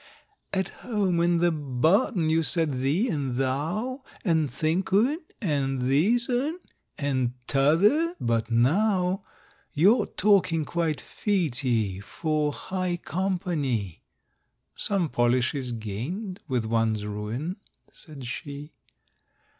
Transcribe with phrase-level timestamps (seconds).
[0.51, 6.27] —"At home in the barton you said 'thee' and 'thou,' And 'thik oon,' and 'theäs
[6.27, 6.57] oon,'
[6.97, 9.23] and 't'other'; but now
[9.73, 14.01] Your talking quite fits 'ee for high compa ny!"—
[14.73, 17.57] "Some polish is gained with one's ruin,"
[17.91, 18.71] said she.